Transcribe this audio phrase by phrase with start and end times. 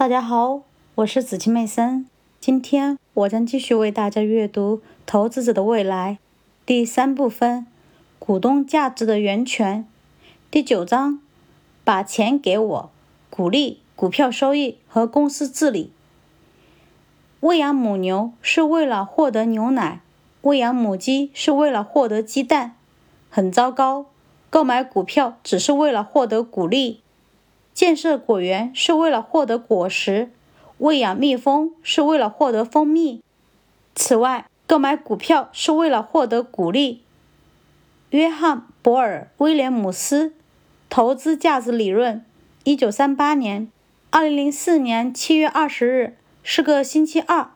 [0.00, 0.62] 大家好，
[0.94, 2.06] 我是子清妹森。
[2.40, 6.16] 今天我将继续为大家阅读《投资者的未来》
[6.64, 7.66] 第三部分：
[8.18, 9.86] 股东价值的源泉。
[10.50, 11.20] 第九章：
[11.84, 12.90] 把钱给我，
[13.28, 15.92] 鼓励股票收益和公司治理。
[17.40, 20.00] 喂养母牛是为了获得牛奶，
[20.40, 22.74] 喂养母鸡是为了获得鸡蛋。
[23.28, 24.06] 很糟糕，
[24.48, 27.02] 购买股票只是为了获得股利。
[27.80, 30.30] 建设果园是为了获得果实，
[30.76, 33.22] 喂养蜜蜂是为了获得蜂蜜。
[33.94, 37.00] 此外，购买股票是为了获得股利。
[38.10, 40.26] 约翰·博尔·威廉姆斯，
[40.90, 42.16] 《投资价值理论》，
[42.64, 43.70] 一九三八年，
[44.10, 47.48] 二零零四年七月二十日是个星期二，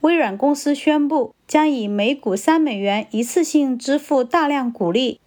[0.00, 5.20] 微软公司宣布将以每股三美元一次性支付大量股利，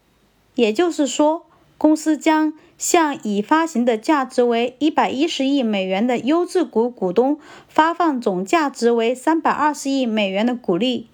[0.55, 1.45] 也就是说，
[1.81, 2.53] 公司将。
[2.77, 11.05] 向已发行的价值为一百一十亿美元的优质股股东发放总价值为三百二十亿美元的股利。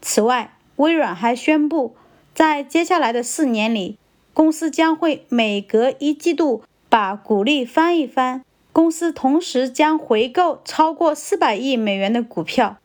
[0.00, 1.96] 此外，微软还宣布，
[2.32, 3.98] 在接下来的四年里，
[4.32, 8.44] 公司将会每隔一季度把股利翻一番。
[8.72, 12.76] 公司同时将回购超过四百亿美元的股票。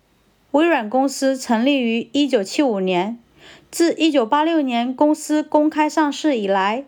[0.50, 3.20] 微软公司成立于一九七五年，
[3.70, 6.86] 自一九八六年公司公开上市以来。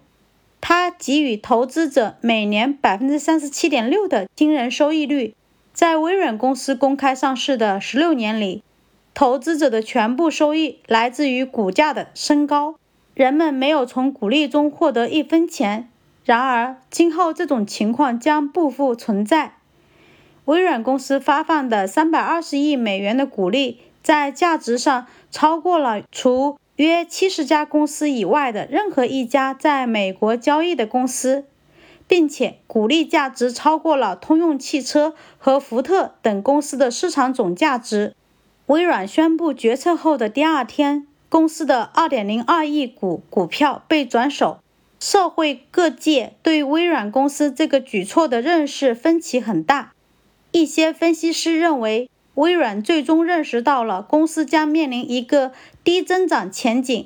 [0.62, 5.34] 它给予投资者每年百分之三十七点六的惊人收益率。
[5.74, 8.64] 在微软公司公开上市的十六年里，
[9.14, 12.76] 投资者的全部收益来自于股价的升高，
[13.14, 15.90] 人们没有从股利中获得一分钱。
[16.26, 19.54] 然而，今后这种情况将不复存在。
[20.46, 26.58] 微软公司发放的三百二十亿美元的股利，在价值上超过了除。
[26.80, 31.44] 约七十家公司以外的任何一家在美国交易的公司，
[32.08, 38.16] 并且股利价值超过了通用汽车和福特等公司的市场总价值。
[38.68, 44.60] 微软宣布决策后的第二天，公司的二点零二亿股股票被转手。
[45.02, 49.92] 社会各界对微软公司这个举措的认识分歧很大。
[50.54, 52.10] 一些分析师认为。
[52.40, 55.52] 微软最终认识到了公司将面临一个
[55.84, 57.06] 低增长前景，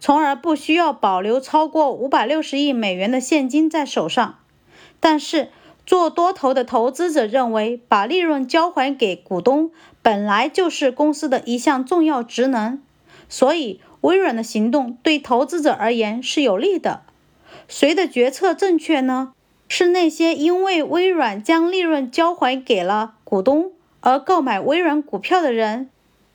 [0.00, 4.38] 从而不需要保留超过五百六十亿美元的现金在手上。
[4.98, 5.50] 但是，
[5.86, 9.70] 做多头的投资者认为，把利润交还给股东
[10.02, 12.82] 本来就是公司的一项重要职能，
[13.28, 17.02] 所以微软的行动对投资者而言是有利的。
[17.68, 19.32] 谁的决策正确呢？
[19.68, 23.70] 是那些因为微软将利润交还给了股东？
[24.00, 25.90] 而购买微软股票的人，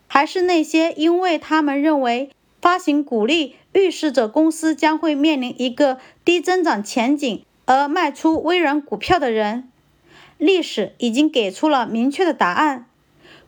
[0.08, 9.70] 还是那些因为他们认为发行股利预示着公司将会面临一个低增长前景而卖出微软股票的人。
[10.38, 12.88] 历史已经给出了明确的答案：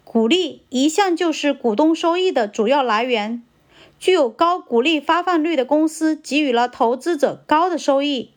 [0.03, 3.41] 股利一向就是股东收益的主要来源。
[3.99, 8.32] 具有高股利发放率的公司给予了投资者高的收益，